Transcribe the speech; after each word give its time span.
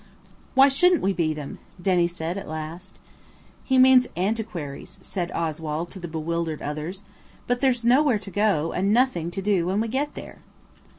"Why 0.55 0.67
shouldn't 0.67 1.03
we 1.03 1.13
be 1.13 1.31
them?" 1.31 1.59
Denny 1.79 2.07
said 2.07 2.35
at 2.35 2.47
last. 2.47 2.97
"He 3.63 3.77
means 3.77 4.07
antiquaries," 4.17 4.97
said 4.99 5.29
Oswald 5.31 5.91
to 5.91 5.99
the 5.99 6.07
bewildered 6.07 6.63
others. 6.63 7.03
"But 7.45 7.59
there's 7.61 7.85
nowhere 7.85 8.17
to 8.17 8.31
go 8.31 8.71
and 8.71 8.91
nothing 8.91 9.29
to 9.29 9.43
do 9.43 9.67
when 9.67 9.79
we 9.79 9.87
get 9.87 10.15
there." 10.15 10.39